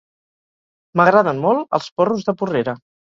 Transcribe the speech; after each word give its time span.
M'agraden 1.01 1.43
molt 1.43 1.79
els 1.79 1.91
porros 2.01 2.27
de 2.31 2.37
Porrera. 2.41 2.75